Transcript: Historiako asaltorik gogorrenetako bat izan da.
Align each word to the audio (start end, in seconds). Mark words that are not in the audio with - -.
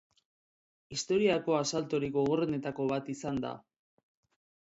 Historiako 0.95 1.55
asaltorik 1.57 2.13
gogorrenetako 2.15 2.87
bat 2.93 3.13
izan 3.15 3.39
da. 3.45 3.53